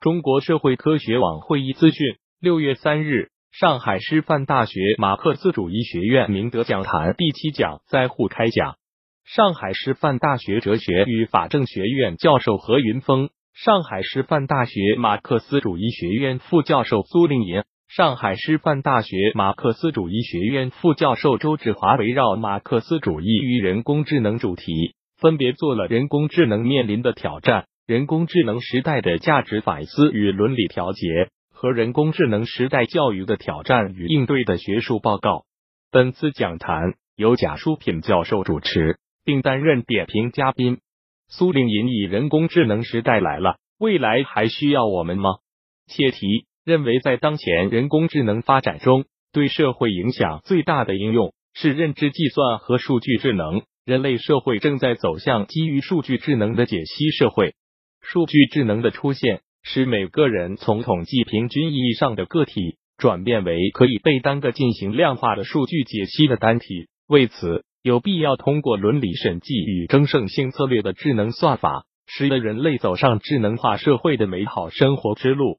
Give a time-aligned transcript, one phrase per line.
[0.00, 8.76] 中国社会科学网会议资讯，六月三日，上海师范大学马克思主义学院明德讲坛第七讲在沪开讲。
[9.26, 27.66] 上海师范大学哲学与法政学院教授何云峰，上海师范大学马克思主义学院副教授苏令银，上海师范大学马克思主义学院副教授周志华围绕马克思主义与人工智能主题，分别做了人工智能面临的挑战。
[27.90, 35.42] 人工智能时代的价值反思与伦理调节和人工智能时代教育的挑战与应对的学术报告。
[35.90, 40.78] 本次讲坛由贾书品教授主持，并担任点评嘉宾。
[41.26, 45.30] 苏令银以人工智能时代来了，未来还需要我们吗？
[45.88, 53.62] 切题认为，在当前人工智能发展中，对社会影响最大的应用是认知计算和数据智能。
[53.84, 57.56] 人类社会正在走向基于数据智能的解析社会。
[58.00, 66.88] 数据智能的出现，使每个人从统计平均意义上的个体，转变为可以被单个进行量化的数据解析的单体。
[67.06, 75.58] 为此，有必要通过伦理审计与争胜性策略的智能算法，使得人类走上智能化社会的美好生活之路。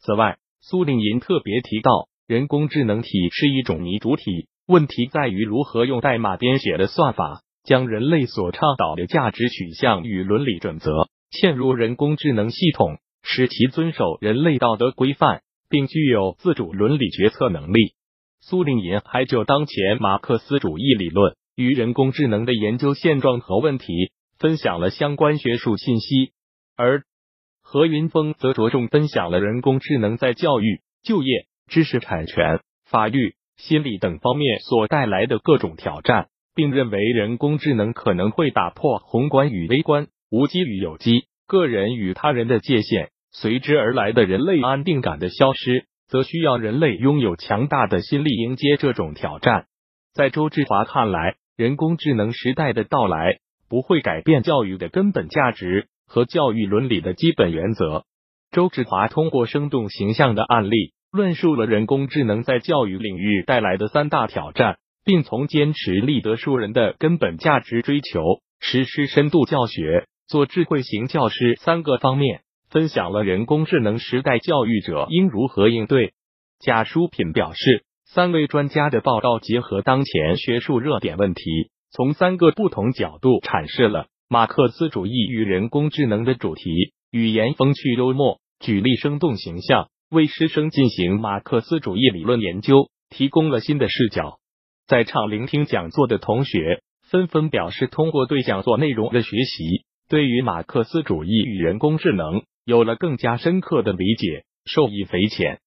[0.00, 11.08] 此外，苏令银特别提到，人工智能体是一种拟主体，问题在于如何用代码编写的算法，将人类所倡导的价值取向与伦理准则。
[11.32, 17.94] 嵌入人工智能系统，使其遵守人类道德规范，并具有自主伦理决策能力。
[18.40, 26.32] 苏令银还就当前马克思主义理论与人工智能的研究现状和问题分享了相关学术信息，
[26.76, 27.04] 而
[27.62, 40.08] 何云峰则着重分享了人工智能在教育、就业、知识产权、法律、心理等方面所带来的各种挑战，并认为人工智能可能会打破宏观与微观。
[40.32, 49.66] 无机与有机，个人与他人的界限，随之而来的人类安定感的消失，则需要人类拥有强大的心力迎接这种挑战。
[50.14, 58.04] 在周志华看来，人工智能时代的到来不会改变教育的根本价值和教育伦理的基本原则。
[58.52, 70.06] 周志华通过生动形象的案例，论述了人工智能在教育领域带来的三大挑战，并从坚持立德树人的根本价值追求，实施深度教学。
[70.32, 76.14] 做智慧型教师三个方面，分享了人工智能时代教育者应如何应对。
[76.58, 81.42] 贾书品表示，三位专家的报告结合当前学术热点问题，
[81.90, 94.38] 从三个不同角度阐释了马克思主义与人工智能的主题，语言风趣幽默，举例生动形象，为师生进行马克思主义理论研究提供了新的视角。
[94.86, 99.84] 在场聆听讲座的同学纷纷表示，通过对讲座内容的学习。
[100.08, 105.61] 对于马克思主义与人工智能有了更加深刻的理解，受益匪浅。